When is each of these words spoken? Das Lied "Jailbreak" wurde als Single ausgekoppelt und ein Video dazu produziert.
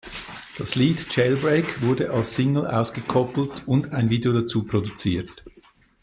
Das 0.57 0.73
Lied 0.73 1.15
"Jailbreak" 1.15 1.83
wurde 1.83 2.09
als 2.09 2.33
Single 2.35 2.65
ausgekoppelt 2.65 3.67
und 3.67 3.93
ein 3.93 4.09
Video 4.09 4.33
dazu 4.33 4.63
produziert. 4.63 5.43